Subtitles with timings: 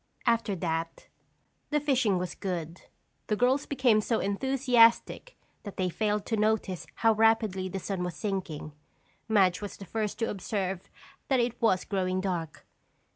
[0.25, 1.09] After that,
[1.69, 2.81] the fishing was good.
[3.27, 8.15] The girls became so enthusiastic that they failed to notice how rapidly the sun was
[8.15, 8.71] sinking.
[9.27, 10.89] Madge was the first to observe
[11.27, 12.65] that it was growing dark.